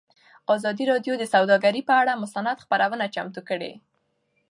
ازادي 0.55 0.83
راډیو 0.91 1.13
د 1.17 1.23
سوداګري 1.33 1.81
پر 1.87 1.93
اړه 2.01 2.13
مستند 2.21 2.57
خپرونه 2.63 3.05
چمتو 3.15 3.41
کړې. 3.49 3.73